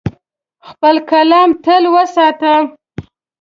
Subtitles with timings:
[0.69, 2.53] خپل قلم تل وساته.